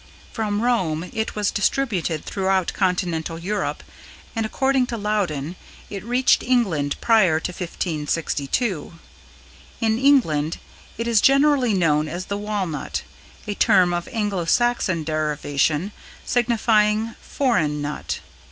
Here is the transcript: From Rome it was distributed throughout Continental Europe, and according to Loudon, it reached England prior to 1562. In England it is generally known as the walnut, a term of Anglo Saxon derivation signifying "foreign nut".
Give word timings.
From 0.31 0.63
Rome 0.63 1.11
it 1.13 1.35
was 1.35 1.51
distributed 1.51 2.25
throughout 2.25 2.73
Continental 2.73 3.37
Europe, 3.37 3.83
and 4.35 4.47
according 4.47 4.87
to 4.87 4.97
Loudon, 4.97 5.55
it 5.91 6.03
reached 6.03 6.41
England 6.41 6.95
prior 7.01 7.39
to 7.39 7.51
1562. 7.51 8.93
In 9.79 9.99
England 9.99 10.57
it 10.97 11.07
is 11.07 11.21
generally 11.21 11.75
known 11.75 12.07
as 12.07 12.25
the 12.25 12.37
walnut, 12.37 13.03
a 13.45 13.53
term 13.53 13.93
of 13.93 14.09
Anglo 14.11 14.45
Saxon 14.45 15.03
derivation 15.03 15.91
signifying 16.25 17.13
"foreign 17.21 17.79
nut". 17.79 18.21